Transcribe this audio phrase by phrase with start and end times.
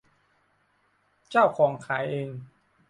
[1.29, 2.27] เจ้าของขายเอง